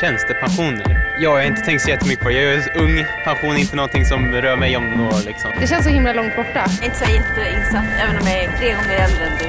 Tjänstepensioner? 0.00 0.82
Ja, 0.88 1.22
jag 1.22 1.30
har 1.30 1.42
inte 1.42 1.60
tänkt 1.62 1.82
så 1.82 1.90
jättemycket 1.90 2.24
på 2.24 2.28
det. 2.28 2.34
Jag 2.34 2.54
är 2.54 2.78
ung, 2.78 3.04
pension 3.24 3.50
är 3.50 3.56
inte 3.56 3.76
någonting 3.76 4.04
som 4.04 4.32
rör 4.32 4.56
mig 4.56 4.76
om 4.76 4.90
några 4.90 5.16
år 5.16 5.20
liksom. 5.26 5.50
Det 5.60 5.66
känns 5.66 5.84
så 5.84 5.90
himla 5.90 6.12
långt 6.12 6.36
borta. 6.36 6.64
Jag 6.66 6.82
är 6.82 6.84
inte 6.84 6.98
så 6.98 7.04
jätteinsatt, 7.04 7.84
även 8.02 8.16
om 8.22 8.26
jag 8.26 8.44
är 8.44 8.58
tre 8.58 8.66
gånger 8.74 8.90
äldre 8.90 9.24
än 9.26 9.38
du. 9.38 9.44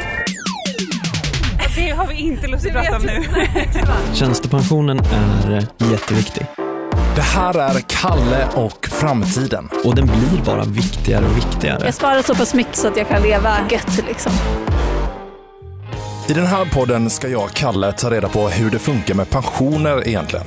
Det 1.76 1.90
har 1.90 2.08
vi 2.08 2.16
inte 2.16 2.48
lust 2.48 2.66
att 2.66 2.72
prata 2.74 2.96
om 2.96 3.02
nu. 3.04 3.24
Tjänstepensionen 4.14 5.00
är 5.00 5.92
jätteviktig. 5.92 6.46
Det 7.16 7.22
här 7.22 7.60
är 7.60 7.80
Kalle 7.88 8.48
och 8.56 8.88
framtiden. 8.92 9.70
Och 9.84 9.96
den 9.96 10.06
blir 10.06 10.44
bara 10.46 10.64
viktigare 10.64 11.26
och 11.26 11.38
viktigare. 11.38 11.82
Jag 11.86 11.94
sparar 11.94 12.22
så 12.22 12.36
pass 12.36 12.54
mycket 12.54 12.76
så 12.76 12.88
att 12.88 12.98
jag 12.98 13.10
kan 13.10 13.22
leva 13.22 13.58
gött 13.70 14.06
liksom. 14.08 14.32
I 16.30 16.34
den 16.34 16.46
här 16.46 16.66
podden 16.66 17.10
ska 17.10 17.28
jag, 17.28 17.50
Kalle, 17.50 17.92
ta 17.92 18.12
reda 18.12 18.30
på 18.30 18.48
hur 18.48 18.72
det 18.72 18.80
funkar 18.80 19.14
med 19.14 19.30
pensioner 19.30 20.08
egentligen. 20.08 20.46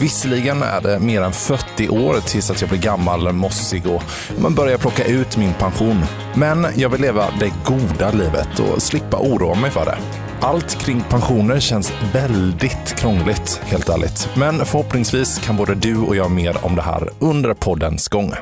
Visserligen 0.00 0.62
är 0.62 0.80
det 0.80 1.00
mer 1.00 1.22
än 1.22 1.32
40 1.32 1.88
år 1.88 2.20
tills 2.26 2.50
att 2.50 2.60
jag 2.60 2.70
blir 2.70 2.80
gammal, 2.80 3.32
mossig 3.32 3.86
och 3.86 4.02
man 4.40 4.54
börjar 4.54 4.78
plocka 4.78 5.04
ut 5.04 5.36
min 5.36 5.54
pension. 5.54 6.02
Men 6.34 6.66
jag 6.76 6.88
vill 6.88 7.00
leva 7.00 7.24
det 7.40 7.52
goda 7.64 8.10
livet 8.10 8.58
och 8.58 8.82
slippa 8.82 9.18
oroa 9.18 9.54
mig 9.54 9.70
för 9.70 9.84
det. 9.84 9.98
Allt 10.40 10.78
kring 10.78 11.00
pensioner 11.00 11.60
känns 11.60 11.92
väldigt 12.12 12.96
krångligt, 12.98 13.60
helt 13.64 13.88
ärligt. 13.88 14.28
Men 14.34 14.64
förhoppningsvis 14.64 15.38
kan 15.38 15.56
både 15.56 15.74
du 15.74 15.96
och 15.96 16.16
jag 16.16 16.30
mer 16.30 16.56
om 16.62 16.76
det 16.76 16.82
här 16.82 17.08
under 17.18 17.54
poddens 17.54 18.08
gång. 18.08 18.32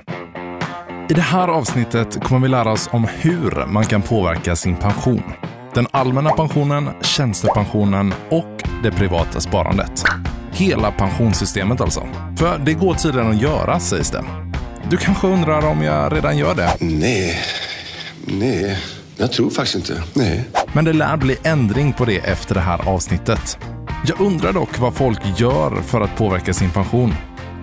I 1.11 1.15
det 1.15 1.21
här 1.21 1.49
avsnittet 1.49 2.25
kommer 2.25 2.41
vi 2.41 2.49
lära 2.49 2.73
oss 2.73 2.89
om 2.93 3.07
hur 3.19 3.67
man 3.67 3.85
kan 3.85 4.03
påverka 4.03 4.57
sin 4.57 4.77
pension. 4.77 5.23
Den 5.75 5.87
allmänna 5.91 6.31
pensionen, 6.31 6.91
tjänstepensionen 7.01 8.15
och 8.31 8.63
det 8.83 8.91
privata 8.91 9.41
sparandet. 9.41 10.05
Hela 10.53 10.91
pensionssystemet 10.91 11.81
alltså. 11.81 12.09
För 12.37 12.59
det 12.59 12.75
går 12.75 12.95
tydligen 12.95 13.31
att 13.31 13.43
göra, 13.43 13.81
sägs 13.81 14.11
det. 14.11 14.25
Du 14.91 14.97
kanske 14.97 15.27
undrar 15.27 15.67
om 15.67 15.83
jag 15.83 16.13
redan 16.13 16.39
gör 16.39 16.55
det? 16.55 16.77
Nej, 16.81 17.39
nej, 18.27 18.79
jag 19.17 19.33
tror 19.33 19.51
faktiskt 19.51 19.77
inte. 19.77 20.03
Nej. 20.15 20.49
Men 20.73 20.85
det 20.85 20.93
lär 20.93 21.17
bli 21.17 21.37
ändring 21.43 21.93
på 21.93 22.05
det 22.05 22.19
efter 22.19 22.55
det 22.55 22.61
här 22.61 22.89
avsnittet. 22.89 23.59
Jag 24.07 24.21
undrar 24.21 24.53
dock 24.53 24.79
vad 24.79 24.95
folk 24.95 25.21
gör 25.37 25.83
för 25.83 26.01
att 26.01 26.17
påverka 26.17 26.55
sin 26.55 26.71
pension. 26.71 27.15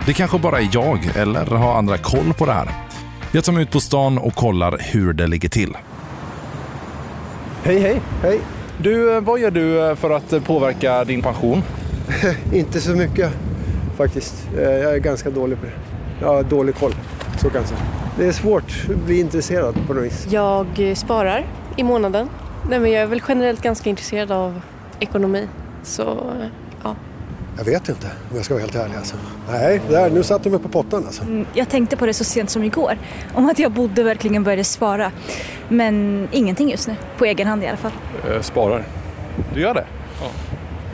Det 0.05 0.13
kanske 0.13 0.39
bara 0.39 0.59
är 0.59 0.69
jag, 0.71 0.99
eller 1.15 1.45
har 1.45 1.77
andra 1.77 1.97
koll 1.97 2.33
på 2.33 2.45
det 2.45 2.53
här? 2.53 2.69
Jag 3.31 3.43
tar 3.43 3.53
mig 3.53 3.63
ut 3.63 3.71
på 3.71 3.79
stan 3.79 4.17
och 4.17 4.35
kollar 4.35 4.77
hur 4.79 5.13
det 5.13 5.27
ligger 5.27 5.49
till. 5.49 5.77
Hej, 7.65 7.79
hej, 7.79 8.01
hej. 8.21 8.39
Du, 8.77 9.19
vad 9.19 9.39
gör 9.39 9.51
du 9.51 9.95
för 9.95 10.09
att 10.09 10.43
påverka 10.43 11.03
din 11.03 11.21
pension? 11.21 11.61
Inte 12.53 12.81
så 12.81 12.91
mycket 12.91 13.31
faktiskt. 13.97 14.47
Eh, 14.57 14.63
Jag 14.63 14.93
är 14.93 14.97
ganska 14.97 15.29
dålig 15.29 15.59
på 15.59 15.65
det. 15.65 15.71
Jag 16.21 16.27
har 16.27 16.43
dålig 16.43 16.75
koll, 16.75 16.95
så 17.37 17.49
kan 17.49 17.61
jag 17.61 17.67
säga. 17.69 17.79
Det 18.17 18.25
är 18.27 18.31
svårt 18.31 18.85
att 18.89 19.05
bli 19.05 19.19
intresserad 19.19 19.75
på 19.87 19.93
något 19.93 20.03
vis. 20.03 20.27
Jag 20.29 20.67
eh, 20.77 20.95
sparar 20.95 21.45
i 21.75 21.83
månaden. 21.83 22.29
Nej, 22.69 22.79
men 22.79 22.91
jag 22.91 23.01
är 23.01 23.05
väl 23.07 23.21
generellt 23.27 23.61
ganska 23.61 23.89
intresserad 23.89 24.31
av 24.31 24.61
ekonomi. 24.99 25.47
Så 25.83 26.01
eh. 26.11 26.47
Jag 27.57 27.65
vet 27.65 27.89
inte 27.89 28.07
om 28.29 28.35
jag 28.35 28.45
ska 28.45 28.53
vara 28.53 28.61
helt 28.61 28.75
ärlig. 28.75 28.95
Alltså. 28.95 29.15
Nej, 29.51 29.81
där, 29.89 30.09
nu 30.09 30.23
satte 30.23 30.43
de 30.43 30.49
mig 30.49 30.59
på 30.59 30.69
pottan 30.69 31.03
alltså. 31.05 31.23
Mm, 31.23 31.45
Jag 31.53 31.69
tänkte 31.69 31.97
på 31.97 32.05
det 32.05 32.13
så 32.13 32.23
sent 32.23 32.49
som 32.49 32.63
igår. 32.63 32.97
Om 33.33 33.49
att 33.49 33.59
jag 33.59 33.71
borde 33.71 34.03
verkligen 34.03 34.43
börja 34.43 34.63
spara. 34.63 35.11
Men 35.69 36.27
ingenting 36.31 36.69
just 36.71 36.87
nu. 36.87 36.95
På 37.17 37.25
egen 37.25 37.47
hand 37.47 37.63
i 37.63 37.67
alla 37.67 37.77
fall. 37.77 37.91
Eh, 38.31 38.41
sparar. 38.41 38.83
Du 39.53 39.61
gör 39.61 39.73
det? 39.73 39.85
Ja. 40.21 40.27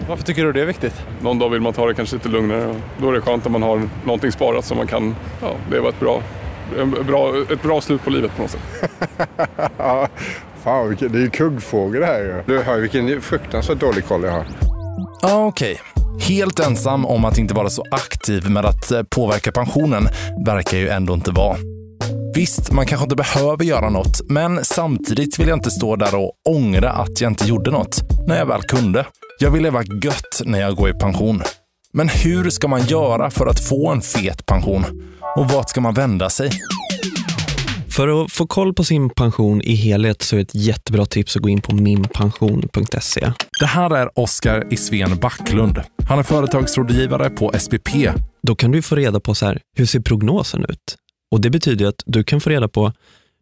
Varför 0.10 0.24
tycker 0.24 0.44
du 0.46 0.52
det 0.54 0.62
är 0.62 0.66
viktigt? 0.66 0.94
Någon 1.22 1.40
dag 1.40 1.50
vill 1.50 1.62
man 1.62 1.74
ta 1.74 1.88
det 1.88 1.94
kanske 1.94 2.16
lite 2.16 2.30
lugnare 2.30 2.66
och 2.68 2.76
då 3.02 3.10
är 3.10 3.14
det 3.14 3.22
skönt 3.22 3.46
om 3.46 3.52
man 3.52 3.64
har 3.64 3.82
någonting 4.06 4.32
sparat 4.32 4.66
så 4.66 4.76
man 4.76 4.88
kan 4.88 5.16
ja, 5.42 5.52
leva 5.72 5.90
ett 5.90 6.00
bra, 6.00 6.22
en 6.80 6.92
bra, 6.92 7.34
ett 7.54 7.64
bra 7.64 7.82
slut 7.82 8.04
på 8.04 8.10
livet 8.10 8.36
på 8.36 8.42
något 8.42 8.52
sätt. 8.52 8.62
Ja, 9.78 10.08
fan, 10.64 10.90
vilken, 10.90 11.12
det 11.12 11.18
är 11.18 11.22
ju 11.22 11.30
kuggfrågor 11.30 12.00
det 12.00 12.06
här 12.06 12.20
ju. 12.20 12.44
Du 12.46 12.62
hör 12.64 12.80
vilken 12.80 13.22
fruktansvärt 13.22 13.80
dålig 13.80 14.06
koll 14.08 14.24
jag 14.24 14.32
har. 14.32 14.46
Okej. 15.48 15.80
Helt 16.20 16.60
ensam 16.60 17.06
om 17.06 17.26
att 17.26 17.38
inte 17.38 17.54
vara 17.54 17.70
så 17.70 17.84
aktiv 17.92 18.50
med 18.50 18.66
att 18.66 18.92
eh, 18.92 19.04
påverka 19.04 19.52
pensionen 19.52 20.10
verkar 20.46 20.78
ju 20.78 20.90
ändå 20.90 21.14
inte 21.14 21.32
vara. 21.32 21.58
Visst, 22.36 22.72
man 22.72 22.86
kanske 22.86 23.04
inte 23.04 23.16
behöver 23.16 23.64
göra 23.64 23.90
något, 23.90 24.22
men 24.30 24.66
samtidigt 24.66 25.40
vill 25.40 25.48
jag 25.48 25.58
inte 25.58 25.72
stå 25.72 25.96
där 25.96 26.16
och 26.16 26.32
ångra 26.50 26.92
att 26.92 27.22
jag 27.22 27.32
inte 27.32 27.48
gjorde 27.48 27.72
något 27.72 28.02
när 28.28 28.38
jag 28.38 28.46
väl 28.46 28.62
kunde. 28.62 29.06
Jag 29.40 29.52
vill 29.52 29.64
leva 29.64 29.84
gött 30.04 30.42
när 30.46 30.60
jag 30.60 30.76
går 30.76 30.90
i 30.90 30.94
pension. 30.94 31.42
Men 31.94 32.10
hur 32.10 32.50
ska 32.50 32.68
man 32.68 32.86
göra 32.86 33.30
för 33.30 33.48
att 33.48 33.60
få 33.60 33.90
en 33.90 34.02
fet 34.02 34.46
pension? 34.46 34.86
Och 35.36 35.50
vart 35.50 35.70
ska 35.70 35.82
man 35.82 35.94
vända 35.94 36.30
sig? 36.30 36.50
För 38.02 38.24
att 38.24 38.32
få 38.32 38.48
koll 38.48 38.74
på 38.74 38.84
sin 38.84 39.10
pension 39.10 39.62
i 39.62 39.76
helhet 39.76 40.22
så 40.22 40.36
är 40.36 40.40
ett 40.40 40.56
jättebra 40.56 41.06
tips 41.06 41.36
att 41.36 41.42
gå 41.42 41.50
in 41.50 41.62
på 41.62 41.76
minpension.se. 41.76 43.32
Det 43.60 43.66
här 43.66 43.96
är 43.96 44.20
Oskar 44.20 44.74
Isven 44.74 45.18
Backlund. 45.18 45.82
Han 46.10 46.20
är 46.20 46.24
företagsrådgivare 46.24 47.30
på 47.30 47.52
SPP. 47.60 47.90
Då 48.44 48.56
kan 48.56 48.72
du 48.72 48.82
få 48.82 48.96
reda 48.96 49.20
på 49.20 49.36
så 49.36 49.46
här, 49.46 49.60
hur 49.78 49.86
ser 49.86 50.00
prognosen 50.00 50.66
ut? 50.70 50.96
Och 51.32 51.42
det 51.42 51.50
betyder 51.50 51.86
att 51.86 52.04
du 52.06 52.24
kan 52.24 52.42
få 52.42 52.50
reda 52.50 52.68
på 52.68 52.94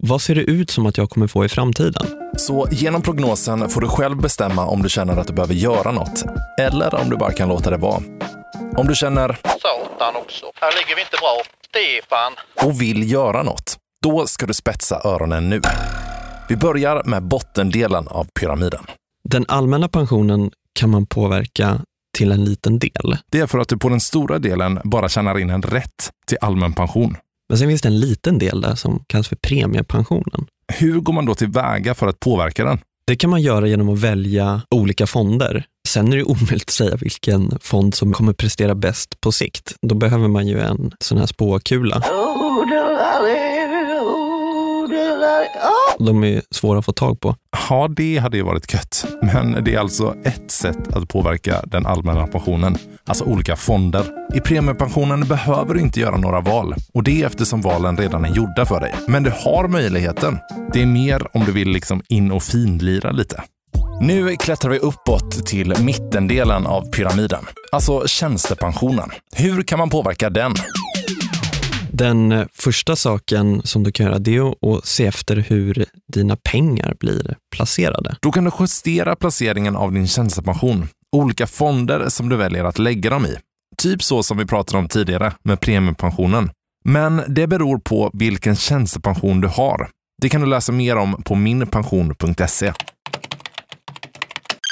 vad 0.04 0.22
ser 0.22 0.36
det 0.36 0.42
ut 0.42 0.70
som 0.70 0.86
att 0.86 0.98
jag 0.98 1.10
kommer 1.10 1.28
få 1.28 1.46
i 1.46 1.50
framtiden? 1.50 2.06
Så 2.38 2.68
genom 2.72 3.02
prognosen 3.02 3.70
får 3.70 3.82
du 3.82 3.88
själv 3.88 4.18
bestämma 4.18 4.66
om 4.66 4.84
du 4.84 4.90
känner 4.90 5.18
att 5.18 5.28
du 5.28 5.34
behöver 5.34 5.54
göra 5.54 5.92
något. 5.92 6.24
Eller 6.62 6.96
om 6.96 7.10
du 7.10 7.18
bara 7.18 7.32
kan 7.32 7.50
låta 7.50 7.70
det 7.70 7.78
vara. 7.78 8.02
Om 8.78 8.88
du 8.88 8.96
känner 8.96 9.28
Satan 9.44 10.16
också. 10.16 10.46
Här 10.62 10.72
ligger 10.72 10.96
vi 10.96 11.02
inte 11.02 11.18
bra. 11.22 11.42
Stefan. 11.70 12.34
och 12.66 12.82
vill 12.82 13.12
göra 13.12 13.44
något, 13.44 13.78
då 14.04 14.28
ska 14.28 14.46
du 14.46 14.54
spetsa 14.54 15.02
öronen 15.04 15.50
nu. 15.50 15.62
Vi 16.50 16.56
börjar 16.56 17.04
med 17.06 17.24
bottendelen 17.24 18.08
av 18.08 18.28
pyramiden. 18.40 18.84
Den 19.24 19.46
allmänna 19.48 19.88
pensionen 19.88 20.52
kan 20.74 20.90
man 20.90 21.06
påverka 21.06 21.82
till 22.18 22.32
en 22.32 22.46
liten 22.46 22.80
del. 22.80 23.18
Det 23.32 23.40
är 23.40 23.48
för 23.48 23.60
att 23.60 23.68
du 23.68 23.78
på 23.78 23.90
den 23.90 24.00
stora 24.00 24.40
delen 24.40 24.80
bara 24.84 25.10
tjänar 25.10 25.40
in 25.40 25.50
en 25.50 25.62
rätt 25.62 26.10
till 26.28 26.38
allmän 26.42 26.74
pension. 26.74 27.18
Men 27.50 27.58
sen 27.58 27.68
finns 27.68 27.82
det 27.82 27.90
en 27.90 28.00
liten 28.00 28.38
del 28.38 28.62
där 28.62 28.76
som 28.76 29.04
kallas 29.08 29.28
för 29.28 29.36
premiepensionen. 29.36 30.46
Hur 30.74 31.00
går 31.00 31.14
man 31.14 31.26
då 31.26 31.36
tillväga 31.36 31.96
för 31.96 32.08
att 32.08 32.20
påverka 32.20 32.66
den? 32.66 32.80
Det 33.08 33.16
kan 33.16 33.30
man 33.30 33.42
göra 33.42 33.68
genom 33.68 33.90
att 33.90 34.00
välja 34.00 34.62
olika 34.70 35.08
fonder. 35.08 35.66
Sen 35.88 36.14
är 36.14 36.18
det 36.18 36.24
omöjligt 36.24 36.70
att 36.70 36.70
säga 36.70 36.96
vilken 36.96 37.58
fond 37.62 37.96
som 37.96 38.14
kommer 38.14 38.34
prestera 38.34 38.76
bäst 38.76 39.22
på 39.22 39.32
sikt. 39.32 39.76
Då 39.82 39.96
behöver 39.96 40.28
man 40.28 40.48
ju 40.48 40.60
en 40.60 40.92
sån 41.00 41.18
här 41.18 41.26
spåkula. 41.26 42.04
De 46.00 46.24
är 46.24 46.42
svåra 46.52 46.80
att 46.80 46.86
få 46.86 46.92
tag 46.92 47.20
på. 47.20 47.36
Ja, 47.70 47.88
det 47.88 48.18
hade 48.18 48.38
ju 48.38 48.44
varit 48.44 48.74
gött. 48.74 49.06
Men 49.22 49.64
det 49.64 49.76
är 49.76 49.80
alltså 49.80 50.16
ett 50.24 50.52
sätt 50.52 50.96
att 50.96 51.10
påverka 51.10 51.62
den 51.66 51.86
allmänna 51.86 52.28
pensionen. 52.28 52.78
Alltså 53.06 53.24
olika 53.24 53.56
fonder. 53.56 54.06
I 54.36 54.40
premiepensionen 54.40 55.28
behöver 55.28 55.74
du 55.74 55.80
inte 55.80 56.00
göra 56.00 56.18
några 56.18 56.42
val. 56.42 56.76
Och 56.94 57.04
det 57.04 57.22
är 57.22 57.26
eftersom 57.26 57.62
valen 57.62 57.98
redan 57.98 58.26
är 58.26 58.30
gjorda 58.30 58.66
för 58.66 58.80
dig. 58.80 58.94
Men 59.08 59.24
du 59.24 59.34
har 59.36 59.68
möjligheten. 59.68 60.38
Det 60.74 60.82
är 60.82 60.86
mer 60.86 61.38
om 61.38 61.46
du 61.46 61.52
vill 61.52 61.70
liksom 61.70 62.02
in 62.08 62.32
och 62.32 62.44
finlira 62.44 63.12
lite. 63.12 63.44
Nu 64.02 64.36
klättrar 64.36 64.72
vi 64.72 64.80
uppåt 64.80 65.46
till 65.46 65.74
mittendelen 65.84 66.68
av 66.68 66.82
pyramiden. 66.92 67.46
Alltså 67.72 68.08
tjänstepensionen. 68.08 69.10
Hur 69.36 69.64
kan 69.64 69.80
man 69.80 69.90
påverka 69.90 70.30
den? 70.30 70.54
Den 71.92 72.32
eh, 72.32 72.46
första 72.54 72.96
saken 72.96 73.62
som 73.64 73.84
du 73.84 73.92
kan 73.92 74.06
göra 74.06 74.20
det 74.20 74.36
är 74.36 74.78
att 74.78 74.86
se 74.86 75.06
efter 75.06 75.36
hur 75.36 75.86
dina 76.14 76.36
pengar 76.36 76.96
blir 77.00 77.36
placerade. 77.56 78.16
Då 78.22 78.32
kan 78.32 78.44
du 78.44 78.52
justera 78.60 79.16
placeringen 79.16 79.76
av 79.76 79.92
din 79.92 80.08
tjänstepension. 80.08 80.88
Olika 81.12 81.48
fonder 81.48 82.10
som 82.10 82.30
du 82.30 82.36
väljer 82.36 82.64
att 82.64 82.80
lägga 82.80 83.10
dem 83.10 83.26
i. 83.26 83.38
Typ 83.78 84.04
så 84.04 84.24
som 84.24 84.38
vi 84.38 84.46
pratade 84.46 84.78
om 84.78 84.88
tidigare 84.88 85.34
med 85.44 85.60
premiepensionen. 85.60 86.52
Men 86.86 87.22
det 87.28 87.48
beror 87.48 87.80
på 87.80 88.12
vilken 88.14 88.56
tjänstepension 88.56 89.42
du 89.42 89.48
har. 89.48 89.90
Det 90.22 90.30
kan 90.30 90.42
du 90.42 90.48
läsa 90.48 90.72
mer 90.72 90.96
om 90.96 91.24
på 91.24 91.36
minpension.se. 91.36 92.74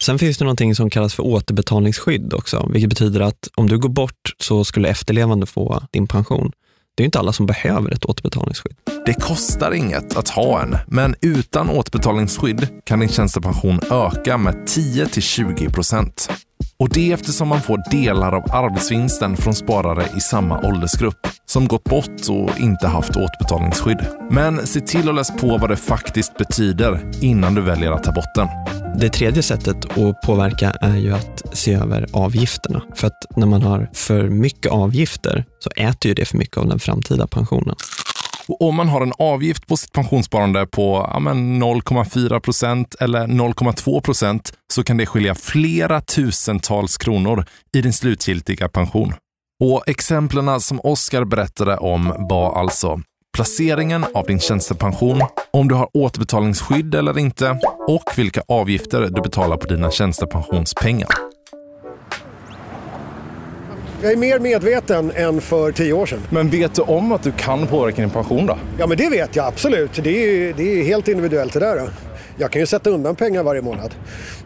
Sen 0.03 0.19
finns 0.19 0.37
det 0.37 0.45
någonting 0.45 0.75
som 0.75 0.89
kallas 0.89 1.13
för 1.13 1.23
återbetalningsskydd 1.23 2.33
också, 2.33 2.69
vilket 2.73 2.89
betyder 2.89 3.19
att 3.19 3.47
om 3.55 3.69
du 3.69 3.77
går 3.77 3.89
bort 3.89 4.35
så 4.39 4.65
skulle 4.65 4.89
efterlevande 4.89 5.45
få 5.45 5.83
din 5.91 6.07
pension. 6.07 6.51
Det 6.97 7.03
är 7.03 7.05
inte 7.05 7.19
alla 7.19 7.33
som 7.33 7.45
behöver 7.45 7.91
ett 7.91 8.05
återbetalningsskydd. 8.05 8.75
Det 9.05 9.13
kostar 9.13 9.71
inget 9.71 10.17
att 10.17 10.29
ha 10.29 10.61
en, 10.61 10.77
men 10.87 11.15
utan 11.21 11.69
återbetalningsskydd 11.69 12.67
kan 12.83 12.99
din 12.99 13.09
tjänstepension 13.09 13.79
öka 13.91 14.37
med 14.37 14.55
10-20 14.55 15.73
procent. 15.73 16.29
Och 16.79 16.89
det 16.89 17.11
eftersom 17.11 17.47
man 17.47 17.61
får 17.61 17.91
delar 17.91 18.31
av 18.31 18.43
arbetsvinsten 18.51 19.37
från 19.37 19.55
sparare 19.55 20.05
i 20.17 20.19
samma 20.19 20.59
åldersgrupp 20.59 21.27
som 21.45 21.67
gått 21.67 21.83
bort 21.83 22.29
och 22.29 22.59
inte 22.59 22.87
haft 22.87 23.09
återbetalningsskydd. 23.09 24.05
Men 24.31 24.67
se 24.67 24.79
till 24.79 25.09
att 25.09 25.15
läsa 25.15 25.33
på 25.33 25.57
vad 25.57 25.69
det 25.69 25.75
faktiskt 25.75 26.37
betyder 26.37 27.11
innan 27.21 27.55
du 27.55 27.61
väljer 27.61 27.91
att 27.91 28.03
ta 28.03 28.11
bort 28.11 28.35
den. 28.35 28.47
Det 28.99 29.09
tredje 29.09 29.43
sättet 29.43 29.97
att 29.97 30.21
påverka 30.21 30.71
är 30.81 30.97
ju 30.97 31.13
att 31.13 31.43
se 31.53 31.73
över 31.73 32.07
avgifterna. 32.13 32.81
För 32.95 33.07
att 33.07 33.25
när 33.35 33.47
man 33.47 33.61
har 33.61 33.89
för 33.93 34.23
mycket 34.29 34.71
avgifter 34.71 35.45
så 35.59 35.69
äter 35.69 36.09
ju 36.09 36.13
det 36.13 36.25
för 36.25 36.37
mycket 36.37 36.57
av 36.57 36.67
den 36.67 36.79
framtida 36.79 37.27
pensionen. 37.27 37.75
Och 38.47 38.61
om 38.61 38.75
man 38.75 38.89
har 38.89 39.01
en 39.01 39.13
avgift 39.17 39.67
på 39.67 39.77
sitt 39.77 39.91
pensionssparande 39.91 40.67
på 40.67 41.09
ja, 41.13 41.19
0,4 41.19 42.39
procent 42.39 42.95
eller 42.99 43.27
0,2 43.27 44.01
procent 44.01 44.53
så 44.73 44.83
kan 44.83 44.97
det 44.97 45.05
skilja 45.05 45.35
flera 45.35 46.01
tusentals 46.01 46.97
kronor 46.97 47.45
i 47.73 47.81
din 47.81 47.93
slutgiltiga 47.93 48.69
pension. 48.69 49.13
Och 49.63 49.83
exemplen 49.87 50.61
som 50.61 50.79
Oskar 50.83 51.25
berättade 51.25 51.77
om 51.77 52.27
var 52.29 52.59
alltså 52.59 53.01
placeringen 53.35 54.05
av 54.13 54.25
din 54.25 54.39
tjänstepension, 54.39 55.21
om 55.51 55.67
du 55.67 55.75
har 55.75 55.89
återbetalningsskydd 55.93 56.95
eller 56.95 57.17
inte 57.17 57.59
och 57.87 58.03
vilka 58.15 58.41
avgifter 58.47 59.01
du 59.01 59.21
betalar 59.21 59.57
på 59.57 59.67
dina 59.67 59.91
tjänstepensionspengar. 59.91 61.26
Jag 64.01 64.11
är 64.11 64.17
mer 64.17 64.39
medveten 64.39 65.11
än 65.15 65.41
för 65.41 65.71
tio 65.71 65.93
år 65.93 66.05
sedan. 66.05 66.19
Men 66.29 66.49
vet 66.49 66.73
du 66.75 66.81
om 66.81 67.11
att 67.11 67.23
du 67.23 67.31
kan 67.31 67.67
påverka 67.67 68.01
din 68.01 68.09
pension 68.09 68.45
då? 68.45 68.57
Ja, 68.79 68.87
men 68.87 68.97
det 68.97 69.09
vet 69.09 69.35
jag 69.35 69.45
absolut. 69.45 69.91
Det 70.03 70.09
är, 70.09 70.53
det 70.53 70.79
är 70.79 70.83
helt 70.83 71.07
individuellt 71.07 71.53
det 71.53 71.59
där. 71.59 71.75
Då. 71.75 71.87
Jag 72.37 72.51
kan 72.51 72.59
ju 72.59 72.65
sätta 72.65 72.89
undan 72.89 73.15
pengar 73.15 73.43
varje 73.43 73.61
månad. 73.61 73.95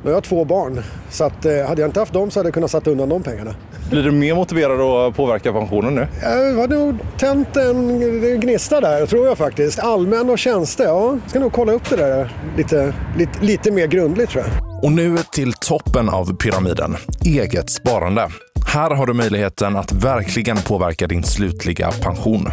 Men 0.02 0.10
jag 0.10 0.18
har 0.18 0.22
två 0.22 0.46
barn. 0.46 0.84
Så 1.10 1.24
att, 1.24 1.46
eh, 1.46 1.66
hade 1.68 1.82
jag 1.82 1.90
inte 1.90 2.00
haft 2.00 2.14
dem 2.14 2.32
så 2.32 2.40
hade 2.40 2.48
jag 2.48 2.54
kunnat 2.54 2.72
sätta 2.72 2.92
undan 2.92 3.10
de 3.10 3.24
pengarna. 3.24 3.56
Blir 3.90 4.04
du 4.04 4.12
mer 4.12 4.36
motiverad 4.36 4.82
att 4.82 5.16
påverka 5.16 5.54
pensionen 5.54 5.96
nu? 5.96 6.08
Jag 6.22 6.54
har 6.54 6.68
nog 6.68 6.98
tänt 7.18 7.58
en 7.58 8.00
gnista 8.40 8.82
där, 8.82 9.06
tror 9.06 9.26
jag 9.28 9.38
faktiskt. 9.38 9.80
Allmän 9.80 10.30
och 10.30 10.40
tjänste, 10.40 10.84
ja. 10.84 11.18
Jag 11.22 11.30
ska 11.30 11.40
nog 11.40 11.54
kolla 11.54 11.74
upp 11.74 11.90
det 11.90 11.96
där 11.96 12.34
lite, 12.58 12.94
lite, 13.18 13.32
lite 13.42 13.72
mer 13.72 13.88
grundligt 13.88 14.32
tror 14.32 14.44
jag. 14.44 14.84
Och 14.84 14.92
nu 14.92 15.18
till 15.32 15.54
toppen 15.54 16.10
av 16.10 16.36
pyramiden. 16.38 16.98
Eget 17.26 17.70
sparande. 17.70 18.28
Här 18.74 18.92
har 18.92 19.06
du 19.06 19.14
möjligheten 19.14 19.76
att 19.76 19.92
verkligen 19.92 20.58
påverka 20.58 21.08
din 21.08 21.24
slutliga 21.24 21.92
pension. 21.92 22.48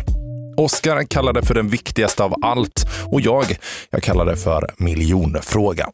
Oskar 0.56 1.02
kallar 1.02 1.32
det 1.32 1.42
för 1.42 1.54
den 1.54 1.68
viktigaste 1.68 2.24
av 2.24 2.34
allt 2.42 2.86
och 3.12 3.20
jag, 3.20 3.44
jag 3.90 4.02
kallar 4.02 4.26
det 4.26 4.36
för 4.36 4.70
miljonfrågan. 4.76 5.90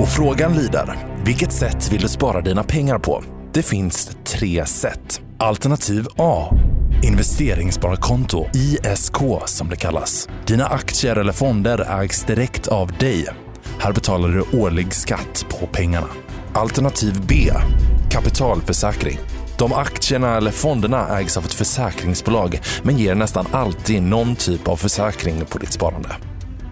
Och 0.00 0.08
frågan 0.08 0.56
lyder, 0.56 0.96
vilket 1.24 1.52
sätt 1.52 1.92
vill 1.92 2.00
du 2.00 2.08
spara 2.08 2.40
dina 2.40 2.64
pengar 2.64 2.98
på? 2.98 3.24
Det 3.52 3.62
finns 3.62 4.16
tre 4.24 4.66
sätt. 4.66 5.20
Alternativ 5.38 6.06
A. 6.16 6.56
Investeringssparkonto, 7.04 8.46
ISK 8.54 9.16
som 9.46 9.68
det 9.68 9.76
kallas. 9.76 10.28
Dina 10.46 10.66
aktier 10.66 11.16
eller 11.16 11.32
fonder 11.32 12.00
ägs 12.00 12.24
direkt 12.24 12.68
av 12.68 12.92
dig. 12.92 13.26
Här 13.78 13.92
betalar 13.92 14.28
du 14.28 14.58
årlig 14.58 14.94
skatt 14.94 15.46
på 15.48 15.66
pengarna. 15.66 16.08
Alternativ 16.58 17.26
B. 17.28 17.50
Kapitalförsäkring. 18.10 19.18
De 19.58 19.72
aktierna 19.72 20.36
eller 20.36 20.50
fonderna 20.50 21.18
ägs 21.18 21.36
av 21.36 21.44
ett 21.44 21.54
försäkringsbolag 21.54 22.60
men 22.82 22.98
ger 22.98 23.14
nästan 23.14 23.46
alltid 23.52 24.02
någon 24.02 24.36
typ 24.36 24.68
av 24.68 24.76
försäkring 24.76 25.44
på 25.44 25.58
ditt 25.58 25.72
sparande. 25.72 26.16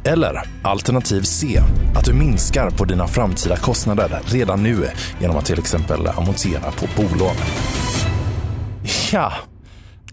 Eller 0.04 0.42
alternativ 0.62 1.22
C, 1.22 1.60
att 1.96 2.04
du 2.04 2.14
minskar 2.14 2.70
på 2.70 2.84
dina 2.84 3.08
framtida 3.08 3.56
kostnader 3.56 4.20
redan 4.24 4.62
nu 4.62 4.88
genom 5.18 5.36
att 5.36 5.44
till 5.44 5.58
exempel 5.58 6.06
amortera 6.06 6.70
på 6.70 6.86
bolån. 6.96 7.36
Ja, 9.12 9.32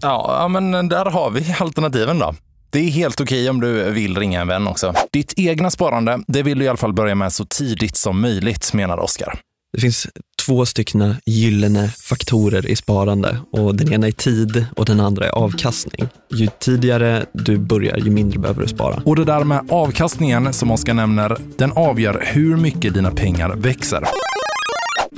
ja 0.02 0.48
men 0.48 0.88
där 0.88 1.04
har 1.04 1.30
vi 1.30 1.54
alternativen 1.60 2.18
då. 2.18 2.34
Det 2.70 2.78
är 2.78 2.90
helt 2.90 3.20
okej 3.20 3.50
om 3.50 3.60
du 3.60 3.90
vill 3.90 4.18
ringa 4.18 4.40
en 4.40 4.48
vän 4.48 4.66
också. 4.66 4.94
Ditt 5.12 5.34
egna 5.36 5.70
sparande, 5.70 6.18
det 6.26 6.42
vill 6.42 6.58
du 6.58 6.64
i 6.64 6.68
alla 6.68 6.76
fall 6.76 6.92
börja 6.92 7.14
med 7.14 7.32
så 7.32 7.44
tidigt 7.44 7.96
som 7.96 8.20
möjligt, 8.20 8.72
menar 8.72 8.98
Oskar. 8.98 9.40
Det 9.74 9.80
finns 9.80 10.06
två 10.46 10.66
stycken 10.66 11.14
gyllene 11.26 11.88
faktorer 11.88 12.66
i 12.66 12.76
sparande 12.76 13.38
och 13.52 13.74
den 13.74 13.92
ena 13.92 14.06
är 14.06 14.12
tid 14.12 14.66
och 14.76 14.84
den 14.84 15.00
andra 15.00 15.26
är 15.26 15.30
avkastning. 15.30 16.08
Ju 16.30 16.48
tidigare 16.60 17.26
du 17.32 17.58
börjar, 17.58 17.96
ju 17.96 18.10
mindre 18.10 18.38
behöver 18.38 18.62
du 18.62 18.68
spara. 18.68 19.02
Och 19.04 19.16
det 19.16 19.24
där 19.24 19.44
med 19.44 19.66
avkastningen 19.70 20.52
som 20.52 20.70
Oskar 20.70 20.94
nämner, 20.94 21.36
den 21.56 21.72
avgör 21.72 22.22
hur 22.26 22.56
mycket 22.56 22.94
dina 22.94 23.10
pengar 23.10 23.56
växer. 23.56 24.04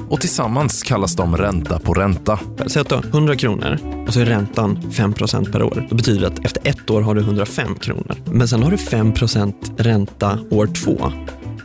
Och 0.09 0.21
tillsammans 0.21 0.83
kallas 0.83 1.17
de 1.17 1.37
ränta 1.37 1.79
på 1.79 1.95
ränta. 1.95 2.41
Säg 2.67 2.81
att 2.81 2.89
du 2.89 2.95
har 2.95 3.05
100 3.05 3.37
kronor 3.37 3.79
och 4.07 4.15
så 4.15 4.21
är 4.21 4.25
räntan 4.25 4.79
5% 4.93 5.53
per 5.53 5.63
år. 5.63 5.87
Då 5.91 5.97
betyder 5.97 6.21
det 6.21 6.27
att 6.27 6.45
efter 6.45 6.69
ett 6.69 6.91
år 6.91 7.01
har 7.01 7.15
du 7.15 7.21
105 7.21 7.75
kronor. 7.75 8.17
Men 8.33 8.49
sen 8.49 8.63
har 8.63 8.71
du 8.71 8.77
5% 8.77 9.55
ränta 9.77 10.39
år 10.51 10.67
två. 10.67 11.13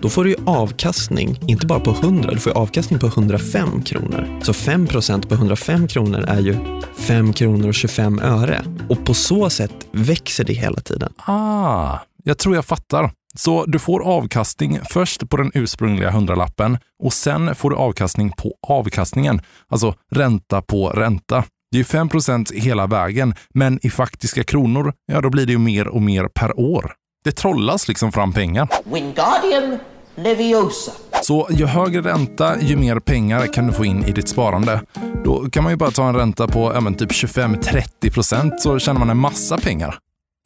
Då 0.01 0.09
får 0.09 0.23
du 0.23 0.29
ju 0.29 0.35
avkastning, 0.45 1.39
inte 1.47 1.67
bara 1.67 1.79
på 1.79 1.91
100, 1.91 2.31
du 2.31 2.39
får 2.39 2.51
avkastning 2.51 2.99
på 2.99 3.07
105 3.07 3.81
kronor. 3.81 4.39
Så 4.43 4.51
5% 4.51 5.27
på 5.27 5.33
105 5.33 5.87
kronor 5.87 6.25
är 6.27 6.39
ju 6.39 6.55
5 6.95 7.33
kronor 7.33 7.67
och 7.67 7.73
25 7.73 8.19
öre. 8.19 8.65
Och 8.89 9.05
på 9.05 9.13
så 9.13 9.49
sätt 9.49 9.73
växer 9.91 10.43
det 10.43 10.53
hela 10.53 10.81
tiden. 10.81 11.13
Ah, 11.17 11.99
jag 12.23 12.37
tror 12.37 12.55
jag 12.55 12.65
fattar. 12.65 13.11
Så 13.35 13.65
du 13.65 13.79
får 13.79 14.03
avkastning 14.03 14.79
först 14.89 15.29
på 15.29 15.37
den 15.37 15.51
ursprungliga 15.53 16.11
hundralappen 16.11 16.77
och 17.03 17.13
sen 17.13 17.55
får 17.55 17.69
du 17.69 17.75
avkastning 17.75 18.31
på 18.31 18.53
avkastningen, 18.67 19.41
alltså 19.69 19.95
ränta 20.11 20.61
på 20.61 20.89
ränta. 20.89 21.43
Det 21.71 21.77
är 21.77 21.79
ju 21.79 21.83
5% 21.83 22.53
hela 22.53 22.87
vägen, 22.87 23.33
men 23.53 23.79
i 23.85 23.89
faktiska 23.89 24.43
kronor, 24.43 24.93
ja 25.05 25.21
då 25.21 25.29
blir 25.29 25.45
det 25.45 25.51
ju 25.51 25.57
mer 25.57 25.87
och 25.87 26.01
mer 26.01 26.27
per 26.27 26.59
år. 26.59 26.93
Det 27.23 27.31
trollas 27.31 27.87
liksom 27.87 28.11
fram 28.11 28.33
pengar. 28.33 28.67
Wingardium 28.85 29.79
Leviosa. 30.15 30.91
Så 31.23 31.47
ju 31.51 31.65
högre 31.65 32.01
ränta, 32.01 32.61
ju 32.61 32.75
mer 32.75 32.99
pengar 32.99 33.53
kan 33.53 33.67
du 33.67 33.73
få 33.73 33.85
in 33.85 34.05
i 34.05 34.11
ditt 34.11 34.27
sparande. 34.27 34.81
Då 35.25 35.49
kan 35.49 35.63
man 35.63 35.73
ju 35.73 35.77
bara 35.77 35.91
ta 35.91 36.09
en 36.09 36.15
ränta 36.15 36.47
på 36.47 36.73
ja, 36.73 36.93
typ 36.97 37.11
25-30 37.11 38.13
procent 38.13 38.61
så 38.61 38.79
tjänar 38.79 38.99
man 38.99 39.09
en 39.09 39.17
massa 39.17 39.57
pengar. 39.57 39.97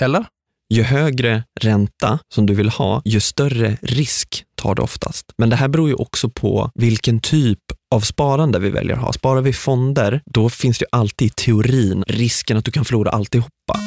Eller? 0.02 0.26
Ju 0.74 0.84
högre 0.84 1.44
ränta 1.62 2.20
som 2.34 2.46
du 2.46 2.54
vill 2.54 2.70
ha, 2.70 3.02
ju 3.06 3.20
större 3.20 3.78
risk 3.82 4.44
tar 4.56 4.76
du 4.76 4.82
oftast. 4.82 5.26
Men 5.38 5.50
det 5.50 5.56
här 5.56 5.68
beror 5.68 5.90
ju 5.90 5.96
också 5.96 6.30
på 6.30 6.72
vilken 6.76 7.20
typ 7.20 7.60
av 7.96 8.00
sparande 8.00 8.60
vi 8.60 8.70
väljer 8.70 8.96
att 8.96 9.02
ha. 9.02 9.14
Sparar 9.14 9.42
vi 9.42 9.54
fonder, 9.54 10.22
då 10.26 10.50
finns 10.50 10.80
det 10.80 10.84
ju 10.84 11.00
alltid 11.00 11.28
i 11.28 11.30
teorin 11.30 12.04
risken 12.08 12.58
att 12.58 12.66
du 12.66 12.72
kan 12.72 12.86
förlora 12.86 13.10
alltihopa. 13.10 13.80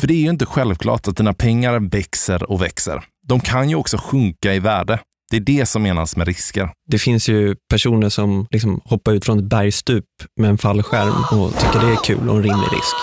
För 0.00 0.06
det 0.06 0.14
är 0.14 0.20
ju 0.22 0.30
inte 0.30 0.46
självklart 0.46 1.08
att 1.08 1.16
dina 1.16 1.34
pengar 1.34 1.90
växer 1.90 2.50
och 2.50 2.62
växer. 2.62 3.04
De 3.26 3.40
kan 3.40 3.70
ju 3.70 3.76
också 3.76 3.96
sjunka 3.98 4.54
i 4.54 4.58
värde. 4.58 4.98
Det 5.30 5.36
är 5.36 5.40
det 5.40 5.66
som 5.66 5.82
menas 5.82 6.16
med 6.16 6.26
risker. 6.26 6.70
Det 6.90 6.98
finns 6.98 7.28
ju 7.28 7.56
personer 7.70 8.08
som 8.08 8.46
liksom 8.50 8.80
hoppar 8.84 9.12
ut 9.12 9.24
från 9.24 9.38
ett 9.38 9.44
bergstup 9.44 10.04
med 10.40 10.50
en 10.50 10.58
fallskärm 10.58 11.40
och 11.40 11.58
tycker 11.58 11.86
det 11.86 11.92
är 11.92 12.04
kul 12.04 12.28
och 12.28 12.36
en 12.36 12.42
rimlig 12.42 12.66
risk. 12.72 12.96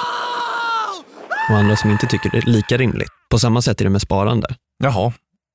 Och 1.49 1.55
andra 1.55 1.75
som 1.75 1.91
inte 1.91 2.07
tycker 2.07 2.29
det 2.29 2.37
är 2.37 2.45
lika 2.45 2.77
rimligt. 2.77 3.09
På 3.29 3.39
samma 3.39 3.61
sätt 3.61 3.81
är 3.81 3.85
det 3.85 3.91
med 3.91 4.01
sparande. 4.01 4.47
Jaha, 4.83 5.13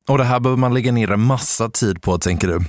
och 0.08 0.18
det 0.18 0.24
här 0.24 0.40
behöver 0.40 0.60
man 0.60 0.74
lägga 0.74 0.92
ner 0.92 1.10
en 1.10 1.20
massa 1.20 1.68
tid 1.68 2.02
på, 2.02 2.18
tänker 2.18 2.48
du? 2.48 2.60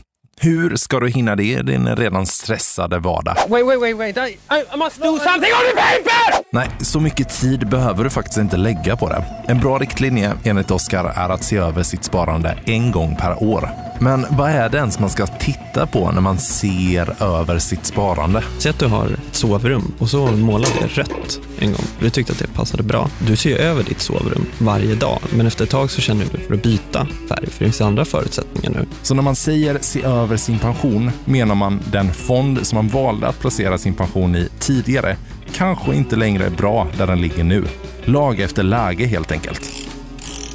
Hur 0.43 0.75
ska 0.75 0.99
du 0.99 1.09
hinna 1.09 1.35
det 1.35 1.43
i 1.43 1.55
din 1.55 1.95
redan 1.95 2.25
stressade 2.25 2.99
vardag? 2.99 3.35
Wait, 3.49 3.65
wait, 3.65 3.81
wait, 3.81 3.97
wait. 3.97 4.17
I, 4.17 4.37
I 4.73 4.77
must 4.77 4.97
do 4.97 5.17
something 5.17 5.51
on 5.53 5.63
the 5.69 5.75
paper! 5.75 6.43
Nej, 6.51 6.69
så 6.79 6.99
mycket 6.99 7.29
tid 7.41 7.69
behöver 7.69 8.03
du 8.03 8.09
faktiskt 8.09 8.37
inte 8.37 8.57
lägga 8.57 8.97
på 8.97 9.09
det. 9.09 9.23
En 9.47 9.59
bra 9.59 9.77
riktlinje 9.77 10.33
enligt 10.43 10.71
Oskar 10.71 11.05
är 11.15 11.29
att 11.29 11.43
se 11.43 11.57
över 11.57 11.83
sitt 11.83 12.03
sparande 12.03 12.57
en 12.65 12.91
gång 12.91 13.15
per 13.15 13.43
år. 13.43 13.90
Men 14.01 14.25
vad 14.29 14.49
är 14.49 14.69
det 14.69 14.77
ens 14.77 14.99
man 14.99 15.09
ska 15.09 15.27
titta 15.27 15.87
på 15.87 16.11
när 16.11 16.21
man 16.21 16.37
ser 16.37 17.23
över 17.23 17.59
sitt 17.59 17.85
sparande? 17.85 18.43
Säg 18.57 18.69
att 18.69 18.79
du 18.79 18.85
har 18.85 19.05
ett 19.05 19.35
sovrum 19.35 19.93
och 19.99 20.09
så 20.09 20.27
målar 20.27 20.69
det 20.79 20.87
rött 20.87 21.39
en 21.59 21.71
gång. 21.71 21.85
Du 21.99 22.09
tyckte 22.09 22.33
att 22.33 22.39
det 22.39 22.47
passade 22.47 22.83
bra. 22.83 23.09
Du 23.27 23.35
ser 23.35 23.57
över 23.57 23.83
ditt 23.83 24.01
sovrum 24.01 24.45
varje 24.57 24.95
dag, 24.95 25.19
men 25.35 25.47
efter 25.47 25.63
ett 25.63 25.69
tag 25.69 25.91
så 25.91 26.01
känner 26.01 26.25
du 26.31 26.37
för 26.37 26.53
att 26.53 26.63
byta 26.63 27.07
färg, 27.29 27.49
för 27.49 27.59
det 27.59 27.65
finns 27.65 27.81
andra 27.81 28.05
förutsättningar 28.05 28.71
nu. 28.79 28.85
Så 29.01 29.15
när 29.15 29.23
man 29.23 29.35
säger 29.35 29.77
se 29.81 30.03
över 30.03 30.37
sin 30.37 30.59
pension 30.59 31.11
menar 31.25 31.55
man 31.55 31.79
den 31.91 32.13
fond 32.13 32.67
som 32.67 32.75
man 32.75 32.87
valde 32.87 33.27
att 33.27 33.39
placera 33.39 33.77
sin 33.77 33.93
pension 33.93 34.35
i 34.35 34.49
tidigare 34.59 35.17
kanske 35.53 35.95
inte 35.95 36.15
längre 36.15 36.45
är 36.45 36.49
bra 36.49 36.87
där 36.97 37.07
den 37.07 37.21
ligger 37.21 37.43
nu. 37.43 37.63
Lag 38.05 38.39
efter 38.39 38.63
läge 38.63 39.05
helt 39.05 39.31
enkelt. 39.31 39.70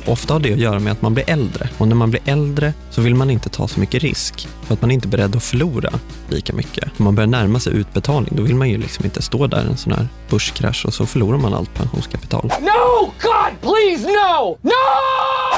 Ofta 0.08 0.34
har 0.34 0.40
det 0.40 0.52
att 0.52 0.58
göra 0.58 0.78
med 0.78 0.92
att 0.92 1.02
man 1.02 1.14
blir 1.14 1.30
äldre 1.30 1.68
och 1.78 1.88
när 1.88 1.94
man 1.94 2.10
blir 2.10 2.22
äldre 2.24 2.72
så 2.90 3.02
vill 3.02 3.14
man 3.14 3.30
inte 3.30 3.48
ta 3.48 3.68
så 3.68 3.80
mycket 3.80 4.02
risk 4.02 4.48
för 4.62 4.74
att 4.74 4.80
man 4.80 4.90
är 4.90 4.94
inte 4.94 5.08
är 5.08 5.10
beredd 5.10 5.36
att 5.36 5.42
förlora 5.42 5.90
lika 6.28 6.52
mycket. 6.52 6.98
När 6.98 7.04
man 7.04 7.14
börjar 7.14 7.26
närma 7.26 7.60
sig 7.60 7.72
utbetalning 7.72 8.32
då 8.36 8.42
vill 8.42 8.54
man 8.54 8.70
ju 8.70 8.78
liksom 8.78 9.04
inte 9.04 9.22
stå 9.22 9.46
där 9.46 9.64
i 9.64 9.66
en 9.66 9.76
sån 9.76 9.92
här 9.92 10.08
börskrasch 10.30 10.86
och 10.86 10.94
så 10.94 11.06
förlorar 11.06 11.38
man 11.38 11.54
allt 11.54 11.74
pensionskapital. 11.74 12.52
No! 12.60 13.12
God, 13.22 13.60
please 13.60 14.06
no! 14.06 14.58
No! 14.62 14.70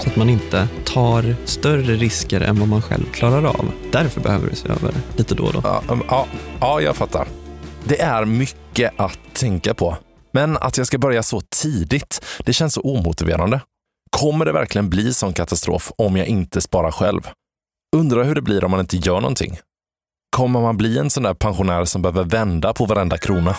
Så 0.03 0.09
att 0.09 0.17
man 0.17 0.31
inte 0.31 0.69
tar 0.85 1.37
större 1.45 1.95
risker 1.95 2.41
än 2.41 2.59
vad 2.59 2.69
man 2.69 2.83
själv 2.83 3.05
klarar 3.13 3.45
av. 3.45 3.73
Därför 3.93 4.21
behöver 4.21 4.51
du 4.51 4.57
se 4.57 4.69
över 4.69 4.95
lite 5.17 5.35
då 5.35 5.45
och 5.45 5.53
då. 5.53 5.61
Ja, 5.65 5.83
ja, 6.09 6.27
ja, 6.61 6.81
jag 6.81 6.97
fattar. 6.97 7.29
Det 7.85 8.01
är 8.01 8.25
mycket 8.25 8.93
att 8.97 9.19
tänka 9.33 9.75
på. 9.75 9.97
Men 10.33 10.57
att 10.57 10.79
jag 10.79 10.87
ska 10.87 10.99
börja 10.99 11.23
så 11.23 11.41
tidigt, 11.41 12.25
det 12.45 12.53
känns 12.53 12.75
så 12.75 12.81
omotiverande. 12.81 13.61
Kommer 14.11 14.45
det 14.45 14.53
verkligen 14.53 14.91
bli 14.91 15.15
sån 15.15 15.33
katastrof 15.33 15.93
om 15.99 16.17
jag 16.17 16.27
inte 16.27 16.61
sparar 16.61 16.91
själv? 16.91 17.29
Undrar 17.97 18.25
hur 18.25 18.35
det 18.35 18.43
blir 18.43 18.65
om 18.65 18.71
man 18.71 18.81
inte 18.81 18.97
gör 18.97 19.21
någonting? 19.21 19.59
Kommer 20.37 20.61
man 20.61 20.77
bli 20.77 20.99
en 20.99 21.11
sån 21.11 21.23
där 21.23 21.35
pensionär 21.35 21.85
som 21.85 22.03
behöver 22.03 22.25
vända 22.25 22.73
på 22.73 22.87
varenda 22.87 23.19
krona? 23.19 23.57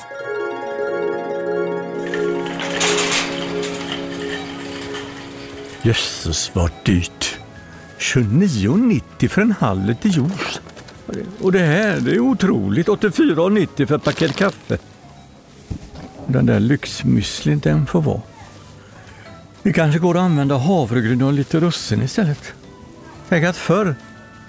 Jösses 5.82 6.52
vad 6.54 6.72
dyrt. 6.84 7.40
29,90 8.00 9.28
för 9.28 9.42
en 9.42 9.52
halv 9.52 9.86
liter 9.86 10.10
juice. 10.10 10.62
Och 11.42 11.52
det 11.52 11.60
här, 11.60 12.00
det 12.00 12.12
är 12.12 12.20
otroligt. 12.20 12.88
84,90 12.88 13.86
för 13.86 13.96
ett 13.96 14.04
paket 14.04 14.36
kaffe. 14.36 14.78
Den 16.28 16.46
där 16.46 16.60
lyxmüslin, 16.60 17.60
den 17.60 17.86
får 17.86 18.02
vara. 18.02 18.22
Det 19.64 19.74
kanske 19.74 20.00
går 20.00 20.18
att 20.18 20.22
använda 20.22 20.58
havregryn 20.58 21.22
och 21.22 21.34
lite 21.34 21.60
russin 21.60 22.02
istället. 22.02 22.54
Tänk 23.30 23.46
att 23.46 23.58
förr 23.58 23.96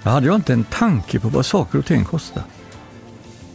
jag 0.03 0.11
hade 0.11 0.27
jag 0.27 0.35
inte 0.35 0.53
en 0.53 0.63
tanke 0.63 1.19
på 1.19 1.27
vad 1.27 1.45
saker 1.45 1.79
och 1.79 1.85
ting 1.85 2.05
kostade. 2.05 2.45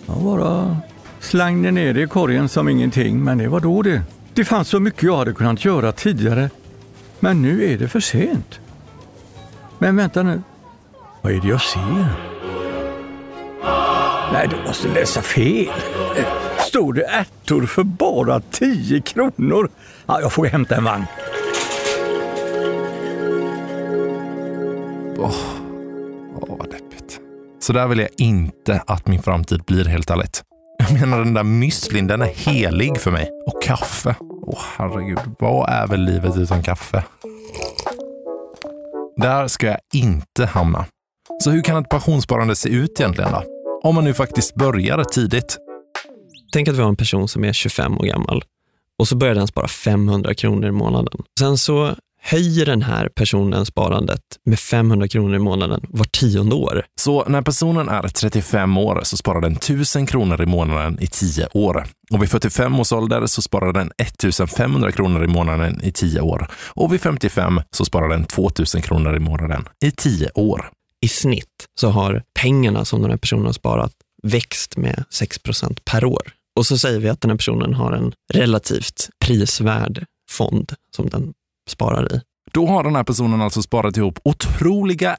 Jag 0.06 0.22
bara 0.22 0.76
slängde 1.20 1.70
ner 1.70 1.94
det 1.94 2.02
i 2.02 2.06
korgen 2.06 2.48
som 2.48 2.68
ingenting, 2.68 3.24
men 3.24 3.38
det 3.38 3.48
var 3.48 3.60
då 3.60 3.82
det. 3.82 4.02
Det 4.34 4.44
fanns 4.44 4.68
så 4.68 4.80
mycket 4.80 5.02
jag 5.02 5.16
hade 5.16 5.32
kunnat 5.32 5.64
göra 5.64 5.92
tidigare, 5.92 6.50
men 7.20 7.42
nu 7.42 7.72
är 7.72 7.78
det 7.78 7.88
för 7.88 8.00
sent. 8.00 8.60
Men 9.78 9.96
vänta 9.96 10.22
nu, 10.22 10.42
vad 11.22 11.32
är 11.32 11.40
det 11.40 11.48
jag 11.48 11.62
ser? 11.62 12.06
Nej, 14.32 14.48
du 14.50 14.56
måste 14.66 14.88
läsa 14.88 15.22
fel. 15.22 15.72
Står 16.68 16.92
det 16.92 17.02
ärtor 17.02 17.66
för 17.66 17.82
bara 17.82 18.40
10 18.40 19.00
kronor? 19.00 19.68
Ja, 20.06 20.20
jag 20.20 20.32
får 20.32 20.46
hämta 20.46 20.76
en 20.76 20.84
vagn. 20.84 21.06
Åh, 25.18 25.34
åh, 26.40 26.58
vad 26.58 26.70
deppigt. 26.70 27.20
Så 27.58 27.72
där 27.72 27.88
vill 27.88 27.98
jag 27.98 28.08
inte 28.18 28.82
att 28.86 29.06
min 29.06 29.22
framtid 29.22 29.62
blir 29.66 29.84
helt 29.84 30.10
ärligt. 30.10 30.42
Jag 30.78 30.92
menar 31.00 31.18
den 31.18 31.34
där 31.34 31.42
müslin, 31.42 32.06
den 32.06 32.22
är 32.22 32.26
helig 32.26 33.00
för 33.00 33.10
mig. 33.10 33.30
Och 33.46 33.62
kaffe. 33.62 34.14
Åh 34.20 34.62
herregud, 34.76 35.18
vad 35.38 35.70
är 35.70 35.86
väl 35.86 36.00
livet 36.00 36.36
utan 36.36 36.62
kaffe? 36.62 37.04
Där 39.16 39.48
ska 39.48 39.66
jag 39.66 39.78
inte 39.94 40.46
hamna. 40.46 40.84
Så 41.42 41.50
hur 41.50 41.62
kan 41.62 41.82
ett 41.82 41.88
pensionssparande 41.88 42.56
se 42.56 42.68
ut 42.68 43.00
egentligen 43.00 43.30
då? 43.32 43.42
Om 43.82 43.94
man 43.94 44.04
nu 44.04 44.14
faktiskt 44.14 44.54
börjar 44.54 45.04
tidigt. 45.04 45.58
Tänk 46.52 46.68
att 46.68 46.76
vi 46.76 46.82
har 46.82 46.88
en 46.88 46.96
person 46.96 47.28
som 47.28 47.44
är 47.44 47.52
25 47.52 47.98
år 47.98 48.04
gammal 48.04 48.44
och 48.98 49.08
så 49.08 49.16
börjar 49.16 49.34
den 49.34 49.46
spara 49.46 49.68
500 49.68 50.34
kronor 50.34 50.68
i 50.68 50.72
månaden. 50.72 51.22
Sen 51.38 51.58
så 51.58 51.94
höjer 52.26 52.66
den 52.66 52.82
här 52.82 53.08
personen 53.08 53.66
sparandet 53.66 54.20
med 54.44 54.58
500 54.58 55.08
kronor 55.08 55.36
i 55.36 55.38
månaden 55.38 55.80
var 55.88 56.04
tionde 56.04 56.54
år. 56.54 56.84
Så 57.00 57.24
när 57.28 57.42
personen 57.42 57.88
är 57.88 58.08
35 58.08 58.76
år 58.76 59.00
så 59.02 59.16
sparar 59.16 59.40
den 59.40 59.52
1000 59.52 60.06
kronor 60.06 60.42
i 60.42 60.46
månaden 60.46 60.98
i 61.00 61.06
10 61.06 61.48
år. 61.54 61.86
Och 62.12 62.22
vid 62.22 62.30
45 62.30 62.80
års 62.80 62.92
ålder 62.92 63.26
så 63.26 63.42
sparar 63.42 63.72
den 63.72 63.90
1500 63.98 64.92
kronor 64.92 65.24
i 65.24 65.26
månaden 65.26 65.80
i 65.82 65.92
10 65.92 66.20
år. 66.20 66.48
Och 66.74 66.92
vid 66.92 67.00
55 67.00 67.60
så 67.70 67.84
sparar 67.84 68.08
den 68.08 68.24
2000 68.24 68.82
kronor 68.82 69.16
i 69.16 69.20
månaden 69.20 69.64
i 69.84 69.90
10 69.90 70.30
år. 70.34 70.70
I 71.04 71.08
snitt 71.08 71.66
så 71.80 71.88
har 71.88 72.22
pengarna 72.40 72.84
som 72.84 73.02
den 73.02 73.10
här 73.10 73.18
personen 73.18 73.46
har 73.46 73.52
sparat 73.52 73.92
växt 74.22 74.76
med 74.76 75.04
6% 75.10 75.78
per 75.84 76.04
år. 76.04 76.22
Och 76.56 76.66
så 76.66 76.78
säger 76.78 77.00
vi 77.00 77.08
att 77.08 77.20
den 77.20 77.30
här 77.30 77.36
personen 77.36 77.74
har 77.74 77.92
en 77.92 78.12
relativt 78.32 79.08
prisvärd 79.24 80.04
fond 80.30 80.72
som 80.96 81.08
den 81.08 81.32
sparar 81.68 82.14
i. 82.14 82.20
Då 82.52 82.66
har 82.66 82.84
den 82.84 82.96
här 82.96 83.04
personen 83.04 83.40
alltså 83.42 83.62
sparat 83.62 83.96
ihop 83.96 84.18
otroliga 84.24 85.16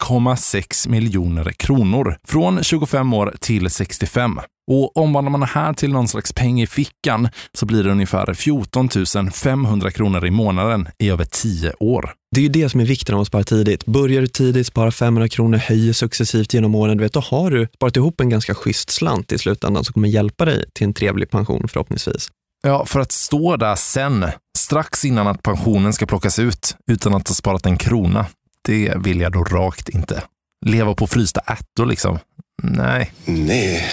1,6 0.00 0.88
miljoner 0.88 1.52
kronor 1.52 2.16
från 2.24 2.62
25 2.62 3.12
år 3.12 3.34
till 3.40 3.70
65. 3.70 4.40
Och 4.70 4.96
omvandlar 4.96 5.30
man 5.30 5.40
det 5.40 5.46
här 5.46 5.72
till 5.72 5.92
någon 5.92 6.08
slags 6.08 6.32
peng 6.32 6.60
i 6.60 6.66
fickan 6.66 7.28
så 7.54 7.66
blir 7.66 7.84
det 7.84 7.90
ungefär 7.90 8.34
14 8.34 8.88
500 9.32 9.90
kronor 9.90 10.26
i 10.26 10.30
månaden 10.30 10.88
i 10.98 11.10
över 11.10 11.24
10 11.24 11.72
år. 11.80 12.12
Det 12.34 12.40
är 12.40 12.42
ju 12.42 12.48
det 12.48 12.68
som 12.68 12.80
är 12.80 12.84
vikten 12.84 13.14
av 13.14 13.20
att 13.20 13.26
spara 13.26 13.44
tidigt. 13.44 13.86
Börjar 13.86 14.20
du 14.20 14.26
tidigt, 14.26 14.66
spara 14.66 14.90
500 14.90 15.28
kronor, 15.28 15.58
höjer 15.58 15.92
successivt 15.92 16.54
genom 16.54 16.74
åren, 16.74 16.96
du 16.96 17.04
vet, 17.04 17.12
då 17.12 17.20
har 17.20 17.50
du 17.50 17.68
sparat 17.74 17.96
ihop 17.96 18.20
en 18.20 18.28
ganska 18.28 18.54
schysst 18.54 18.90
slant 18.90 19.32
i 19.32 19.38
slutändan 19.38 19.84
som 19.84 19.92
kommer 19.92 20.08
hjälpa 20.08 20.44
dig 20.44 20.64
till 20.74 20.84
en 20.84 20.94
trevlig 20.94 21.30
pension 21.30 21.68
förhoppningsvis. 21.68 22.28
Ja, 22.62 22.86
för 22.86 23.00
att 23.00 23.12
stå 23.12 23.56
där 23.56 23.74
sen, 23.74 24.26
strax 24.58 25.04
innan 25.04 25.26
att 25.26 25.42
pensionen 25.42 25.92
ska 25.92 26.06
plockas 26.06 26.38
ut, 26.38 26.76
utan 26.90 27.14
att 27.14 27.28
ha 27.28 27.34
sparat 27.34 27.66
en 27.66 27.76
krona, 27.76 28.26
det 28.62 28.94
vill 28.96 29.20
jag 29.20 29.32
då 29.32 29.44
rakt 29.44 29.88
inte. 29.88 30.22
Leva 30.66 30.94
på 30.94 31.06
frysta 31.06 31.40
ärtor 31.46 31.86
liksom. 31.86 32.18
Nej. 32.62 33.12
Nej. 33.24 33.84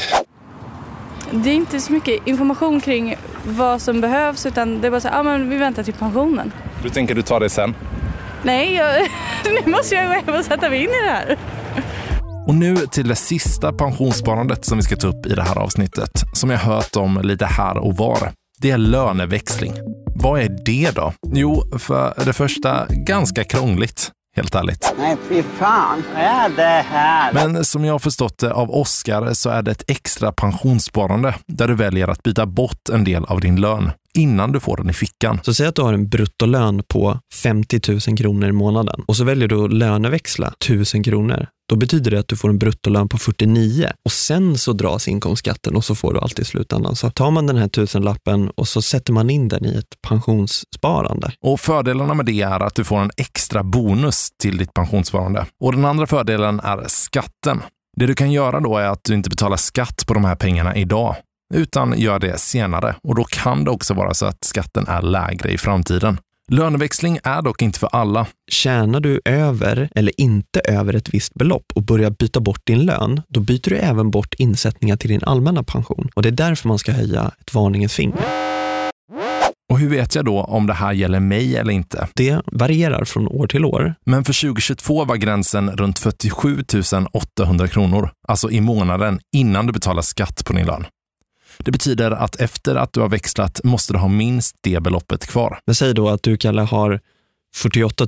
Det 1.32 1.50
är 1.50 1.54
inte 1.54 1.80
så 1.80 1.94
mycket 1.94 2.28
information 2.28 2.82
kring 2.82 3.16
vad 3.46 3.82
som 3.82 4.02
behövs 4.02 4.46
utan 4.46 4.82
det 4.82 4.88
är 4.88 4.92
bara 4.92 5.02
så 5.02 5.08
här, 5.08 5.20
ah, 5.20 5.24
men 5.24 5.50
vi 5.50 5.58
väntar 5.58 5.84
till 5.84 5.94
pensionen. 5.94 6.52
Du 6.84 6.90
tänker 6.90 7.16
du 7.16 7.22
tar 7.22 7.40
det 7.40 7.50
sen? 7.50 7.76
Nej, 8.44 8.74
jag, 8.74 8.96
nu 9.66 9.72
måste 9.72 9.96
jag 9.96 10.08
gå 10.08 10.14
hem 10.14 10.40
och 10.40 10.46
sätta 10.46 10.70
mig 10.70 10.80
in 10.84 10.90
i 10.90 11.06
det 11.06 11.12
här. 11.12 11.38
Och 12.48 12.56
nu 12.56 12.76
till 12.76 13.08
det 13.08 13.16
sista 13.16 13.74
pensionssparandet 13.74 14.66
som 14.66 14.78
vi 14.78 14.84
ska 14.84 14.96
ta 14.96 15.08
upp 15.08 15.26
i 15.26 15.34
det 15.36 15.44
här 15.44 15.58
avsnittet, 15.58 16.12
som 16.34 16.50
jag 16.50 16.58
hört 16.58 16.96
om 16.96 17.20
lite 17.24 17.46
här 17.46 17.78
och 17.78 17.98
var. 17.98 18.32
Det 18.62 18.72
är 18.72 18.78
löneväxling. 18.78 19.74
Vad 20.16 20.42
är 20.42 20.58
det 20.66 20.96
då? 20.96 21.14
Jo, 21.34 21.64
för 21.80 22.14
det 22.26 22.34
första 22.34 22.86
ganska 22.90 23.44
krångligt. 23.44 24.12
Helt 24.36 24.56
ärligt. 24.56 24.94
Nej, 24.98 25.18
fy 25.30 25.44
fan. 25.44 26.04
Vad 26.14 26.24
är 26.24 26.50
det 26.50 26.86
här? 26.90 27.34
Men 27.34 27.66
som 27.66 27.86
jag 27.86 27.94
har 27.94 28.00
förstått 28.00 28.38
det 28.38 28.54
av 28.54 28.72
Oskar 28.72 29.34
så 29.34 29.50
är 29.50 29.62
det 29.62 29.72
ett 29.72 29.84
extra 29.88 30.32
pensionssparande 30.32 31.36
där 31.48 31.68
du 31.68 31.76
väljer 31.76 32.08
att 32.08 32.24
byta 32.24 32.46
bort 32.46 32.90
en 32.94 33.04
del 33.04 33.26
av 33.26 33.40
din 33.42 33.62
lön 33.62 33.92
innan 34.16 34.52
du 34.52 34.60
får 34.60 34.78
den 34.78 34.90
i 34.90 34.94
fickan. 34.94 35.40
Så 35.44 35.54
säg 35.54 35.68
att 35.68 35.76
du 35.76 35.82
har 35.82 35.94
en 35.94 36.10
bruttolön 36.10 36.84
på 36.88 37.20
50 37.34 37.80
000 38.08 38.18
kronor 38.18 38.50
i 38.50 38.52
månaden 38.52 39.04
och 39.08 39.18
så 39.18 39.24
väljer 39.24 39.48
du 39.48 39.66
att 39.66 39.74
löneväxla 39.74 40.48
1000 40.48 41.04
kronor. 41.04 41.48
Då 41.70 41.76
betyder 41.76 42.12
det 42.12 42.20
att 42.20 42.28
du 42.28 42.36
får 42.36 42.50
en 42.50 42.58
bruttolön 42.58 43.10
på 43.10 43.18
49 43.18 43.90
och 44.06 44.12
sen 44.12 44.58
så 44.58 44.74
dras 44.74 45.08
inkomstskatten 45.08 45.76
och 45.76 45.86
så 45.86 45.96
får 45.96 46.14
du 46.14 46.20
allt 46.20 46.40
i 46.40 46.46
slutändan. 46.46 46.96
Så 46.96 47.10
tar 47.10 47.32
man 47.32 47.48
den 47.48 47.58
här 47.58 47.68
tusenlappen 47.68 48.50
och 48.50 48.68
så 48.68 48.82
sätter 48.82 49.14
man 49.14 49.30
in 49.30 49.48
den 49.48 49.66
i 49.66 49.76
ett 49.76 50.02
pensionssparande. 50.08 51.32
Och 51.42 51.60
fördelarna 51.60 52.14
med 52.14 52.26
det 52.26 52.42
är 52.42 52.60
att 52.60 52.76
du 52.76 52.84
får 52.84 53.00
en 53.00 53.12
extra 53.18 53.64
bonus 53.64 54.30
till 54.42 54.58
ditt 54.58 54.74
pensionssparande. 54.74 55.46
Och 55.60 55.72
den 55.72 55.86
andra 55.86 56.08
fördelen 56.08 56.60
är 56.60 56.84
skatten. 56.88 57.62
Det 57.98 58.06
du 58.06 58.16
kan 58.16 58.32
göra 58.32 58.60
då 58.60 58.78
är 58.78 58.88
att 58.88 59.04
du 59.04 59.14
inte 59.14 59.30
betalar 59.30 59.58
skatt 59.58 60.04
på 60.08 60.14
de 60.14 60.26
här 60.26 60.36
pengarna 60.36 60.76
idag, 60.76 61.16
utan 61.54 62.00
gör 62.00 62.20
det 62.20 62.40
senare. 62.40 62.96
Och 63.04 63.16
då 63.16 63.24
kan 63.24 63.64
det 63.64 63.72
också 63.72 63.94
vara 63.94 64.14
så 64.14 64.26
att 64.26 64.44
skatten 64.44 64.88
är 64.88 65.02
lägre 65.02 65.52
i 65.52 65.58
framtiden. 65.58 66.18
Löneväxling 66.52 67.20
är 67.24 67.42
dock 67.42 67.62
inte 67.62 67.80
för 67.80 67.90
alla. 67.92 68.28
Tjänar 68.52 69.00
du 69.00 69.22
över 69.26 69.90
eller 69.96 70.22
inte 70.22 70.60
över 70.60 70.94
ett 70.94 71.10
visst 71.14 71.34
belopp 71.34 71.66
och 71.76 71.84
börjar 71.84 72.10
byta 72.10 72.40
bort 72.40 72.62
din 72.64 72.86
lön, 72.86 73.22
då 73.28 73.40
byter 73.40 73.70
du 73.70 73.78
även 73.78 74.12
bort 74.12 74.34
insättningar 74.34 74.98
till 74.98 75.10
din 75.10 75.24
allmänna 75.24 75.64
pension. 75.64 76.10
Och 76.16 76.22
det 76.22 76.30
är 76.30 76.32
därför 76.32 76.68
man 76.68 76.80
ska 76.80 76.92
höja 76.92 77.32
ett 77.40 77.54
varningens 77.54 77.94
finger. 77.94 78.26
Och 79.70 79.80
hur 79.80 79.90
vet 79.90 80.16
jag 80.16 80.26
då 80.26 80.42
om 80.42 80.68
det 80.68 80.74
här 80.74 80.94
gäller 80.94 81.20
mig 81.20 81.58
eller 81.58 81.72
inte? 81.72 82.08
Det 82.16 82.42
varierar 82.46 83.06
från 83.06 83.28
år 83.28 83.48
till 83.48 83.66
år. 83.66 83.96
Men 84.06 84.24
för 84.24 84.42
2022 84.42 85.06
var 85.06 85.16
gränsen 85.16 85.72
runt 85.72 86.00
47 86.00 86.64
800 87.14 87.68
kronor, 87.68 88.10
alltså 88.28 88.52
i 88.52 88.62
månaden 88.62 89.20
innan 89.36 89.68
du 89.68 89.74
betalar 89.74 90.02
skatt 90.02 90.46
på 90.46 90.54
din 90.54 90.66
lön. 90.66 90.86
Det 91.58 91.72
betyder 91.72 92.12
att 92.12 92.36
efter 92.36 92.76
att 92.76 92.94
du 92.94 93.00
har 93.00 93.10
växlat 93.10 93.62
måste 93.64 93.94
du 93.94 94.00
ha 94.00 94.08
minst 94.08 94.56
det 94.62 94.84
beloppet 94.84 95.28
kvar. 95.28 95.60
Men 95.66 95.76
säg 95.76 95.94
då 95.94 96.10
att 96.10 96.24
du, 96.24 96.38
Kalle, 96.38 96.62
har 96.62 97.00
48 97.56 98.08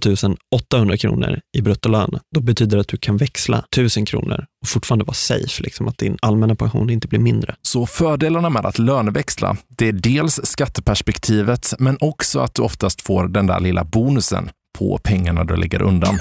800 0.56 0.98
kronor 0.98 1.39
i 1.58 1.62
bruttolön. 1.62 2.20
Då 2.36 2.42
betyder 2.42 2.77
det 2.77 2.82
att 2.82 2.88
du 2.88 2.98
kan 2.98 3.18
växla 3.18 3.60
1000 3.60 4.06
kronor 4.06 4.46
och 4.62 4.68
fortfarande 4.68 5.06
vara 5.06 5.13
safe, 5.13 5.63
liksom 5.63 5.88
att 5.88 5.98
din 5.98 6.18
allmänna 6.22 6.56
pension 6.56 6.89
inte 6.89 7.08
blir 7.08 7.20
mindre. 7.20 7.56
Så 7.62 7.86
fördelarna 7.86 8.50
med 8.50 8.66
att 8.66 8.80
löneväxla, 8.80 9.58
det 9.68 9.88
är 9.88 9.92
dels 9.92 10.39
skatteperspektivet, 10.44 11.74
men 11.80 11.98
också 12.00 12.39
att 12.39 12.54
du 12.54 12.62
oftast 12.62 13.01
får 13.01 13.27
den 13.27 13.48
där 13.48 13.60
lilla 13.60 13.84
bonusen 13.84 14.50
på 14.77 14.98
pengarna 15.04 15.44
du 15.44 15.56
lägger 15.56 15.82
undan. 15.82 16.20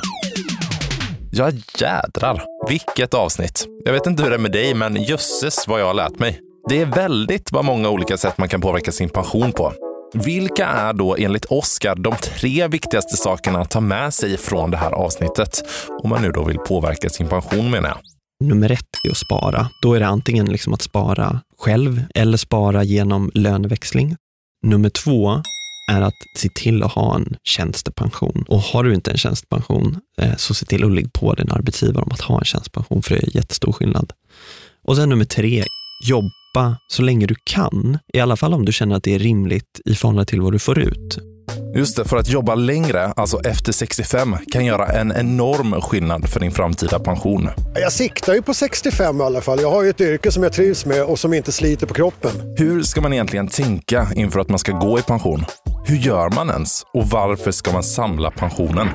Ja, 1.32 1.50
jädrar. 1.78 2.44
Vilket 2.68 3.14
avsnitt. 3.14 3.66
Jag 3.84 3.92
vet 3.92 4.06
inte 4.06 4.22
hur 4.22 4.30
det 4.30 4.36
är 4.36 4.40
med 4.40 4.52
dig, 4.52 4.74
men 4.74 5.02
jösses 5.02 5.68
vad 5.68 5.80
jag 5.80 5.86
har 5.86 5.94
lärt 5.94 6.18
mig. 6.18 6.40
Det 6.68 6.80
är 6.80 6.86
väldigt 6.86 7.52
vad 7.52 7.64
många 7.64 7.88
olika 7.88 8.16
sätt 8.16 8.38
man 8.38 8.48
kan 8.48 8.60
påverka 8.60 8.92
sin 8.92 9.08
pension 9.08 9.52
på. 9.52 9.72
Vilka 10.14 10.66
är 10.66 10.92
då 10.92 11.16
enligt 11.16 11.44
Oskar 11.44 11.94
de 11.94 12.14
tre 12.16 12.68
viktigaste 12.68 13.16
sakerna 13.16 13.60
att 13.60 13.70
ta 13.70 13.80
med 13.80 14.14
sig 14.14 14.36
från 14.36 14.70
det 14.70 14.76
här 14.76 14.90
avsnittet? 14.90 15.62
Om 16.02 16.10
man 16.10 16.22
nu 16.22 16.30
då 16.30 16.44
vill 16.44 16.58
påverka 16.58 17.08
sin 17.08 17.28
pension 17.28 17.70
menar 17.70 17.88
jag. 17.88 17.98
Nummer 18.44 18.70
ett 18.70 18.80
är 19.08 19.10
att 19.10 19.16
spara. 19.16 19.68
Då 19.82 19.94
är 19.94 20.00
det 20.00 20.06
antingen 20.06 20.46
liksom 20.46 20.74
att 20.74 20.82
spara 20.82 21.40
själv 21.58 22.02
eller 22.14 22.36
spara 22.36 22.84
genom 22.84 23.30
löneväxling. 23.34 24.16
Nummer 24.66 24.88
två 24.88 25.42
är 25.92 26.00
att 26.00 26.14
se 26.36 26.48
till 26.54 26.82
att 26.82 26.92
ha 26.92 27.14
en 27.14 27.36
tjänstepension. 27.44 28.44
Och 28.48 28.60
har 28.60 28.84
du 28.84 28.94
inte 28.94 29.10
en 29.10 29.18
tjänstepension, 29.18 30.00
eh, 30.20 30.36
så 30.36 30.54
se 30.54 30.66
till 30.66 30.84
att 30.84 30.92
ligga 30.92 31.10
på 31.12 31.34
din 31.34 31.50
arbetsgivare 31.50 32.02
om 32.02 32.12
att 32.12 32.20
ha 32.20 32.38
en 32.38 32.44
tjänstepension, 32.44 33.02
för 33.02 33.14
det 33.14 33.22
är 33.22 33.36
jättestor 33.36 33.72
skillnad. 33.72 34.12
Och 34.84 34.96
sen 34.96 35.08
nummer 35.08 35.24
tre, 35.24 35.64
jobba 36.04 36.30
så 36.88 37.02
länge 37.02 37.26
du 37.26 37.34
kan. 37.44 37.98
I 38.12 38.20
alla 38.20 38.36
fall 38.36 38.54
om 38.54 38.64
du 38.64 38.72
känner 38.72 38.96
att 38.96 39.02
det 39.02 39.14
är 39.14 39.18
rimligt 39.18 39.80
i 39.84 39.94
förhållande 39.94 40.26
till 40.26 40.40
vad 40.40 40.52
du 40.52 40.58
får 40.58 40.78
ut. 40.78 41.18
Just 41.76 41.96
det, 41.96 42.04
för 42.04 42.16
att 42.16 42.28
jobba 42.28 42.54
längre, 42.54 43.06
alltså 43.06 43.40
efter 43.40 43.72
65, 43.72 44.36
kan 44.52 44.64
göra 44.64 44.86
en 44.86 45.12
enorm 45.12 45.80
skillnad 45.80 46.28
för 46.28 46.40
din 46.40 46.52
framtida 46.52 46.98
pension. 46.98 47.48
Jag 47.74 47.92
siktar 47.92 48.34
ju 48.34 48.42
på 48.42 48.54
65 48.54 49.20
i 49.20 49.24
alla 49.24 49.40
fall. 49.40 49.60
Jag 49.60 49.70
har 49.70 49.82
ju 49.82 49.90
ett 49.90 50.00
yrke 50.00 50.32
som 50.32 50.42
jag 50.42 50.52
trivs 50.52 50.86
med 50.86 51.04
och 51.04 51.18
som 51.18 51.34
inte 51.34 51.52
sliter 51.52 51.86
på 51.86 51.94
kroppen. 51.94 52.30
Hur 52.58 52.82
ska 52.82 53.00
man 53.00 53.12
egentligen 53.12 53.48
tänka 53.48 54.08
inför 54.14 54.40
att 54.40 54.48
man 54.48 54.58
ska 54.58 54.72
gå 54.72 54.98
i 54.98 55.02
pension? 55.02 55.44
Hur 55.86 55.96
gör 55.96 56.30
man 56.30 56.50
ens? 56.50 56.82
Och 56.94 57.06
varför 57.06 57.50
ska 57.50 57.72
man 57.72 57.82
samla 57.82 58.30
pensionen? 58.30 58.88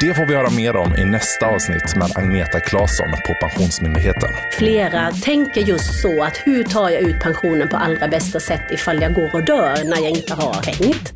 Det 0.00 0.14
får 0.14 0.26
vi 0.26 0.34
höra 0.34 0.50
mer 0.50 0.76
om 0.76 0.94
i 0.96 1.04
nästa 1.04 1.46
avsnitt 1.46 1.96
med 1.96 2.10
Agneta 2.14 2.60
Claesson 2.60 3.10
på 3.26 3.34
Pensionsmyndigheten. 3.34 4.30
Flera 4.52 5.10
tänker 5.10 5.60
just 5.60 6.02
så 6.02 6.22
att 6.22 6.36
hur 6.44 6.64
tar 6.64 6.90
jag 6.90 7.02
ut 7.02 7.22
pensionen 7.22 7.68
på 7.68 7.76
allra 7.76 8.08
bästa 8.08 8.40
sätt 8.40 8.62
ifall 8.70 9.02
jag 9.02 9.14
går 9.14 9.34
och 9.34 9.44
dör 9.44 9.84
när 9.84 9.96
jag 9.96 10.10
inte 10.10 10.34
har 10.34 10.62
hängt? 10.66 11.12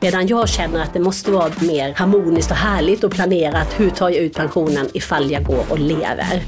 Medan 0.00 0.26
jag 0.26 0.48
känner 0.48 0.82
att 0.82 0.92
det 0.92 1.00
måste 1.00 1.30
vara 1.30 1.52
mer 1.60 1.94
harmoniskt 1.94 2.50
och 2.50 2.56
härligt 2.56 3.04
och 3.04 3.12
planerat. 3.12 3.68
Hur 3.76 3.90
tar 3.90 4.10
jag 4.10 4.18
ut 4.18 4.34
pensionen 4.34 4.88
ifall 4.94 5.30
jag 5.30 5.44
går 5.44 5.64
och 5.68 5.78
lever? 5.78 6.42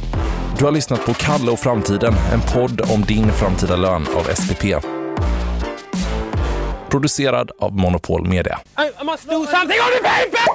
Du 0.59 0.65
har 0.65 0.73
lyssnat 0.73 1.07
på 1.07 1.15
Kalle 1.15 1.51
och 1.51 1.59
framtiden, 1.59 2.15
en 2.33 2.41
podd 2.41 2.81
om 2.95 3.03
din 3.03 3.33
framtida 3.33 3.77
lön 3.77 4.07
av 4.17 4.23
SPP. 4.35 4.65
Producerad 6.89 7.51
av 7.59 7.77
Monopol 7.77 8.27
Media. 8.27 8.59
I 8.79 9.05
must 9.05 9.29
do 9.29 9.47
something 9.47 9.81
on 9.81 9.91
the 9.91 10.01
paper! 10.09 10.55